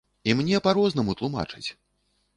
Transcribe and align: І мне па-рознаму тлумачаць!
І 0.31 0.33
мне 0.39 0.61
па-рознаму 0.67 1.15
тлумачаць! 1.23 1.65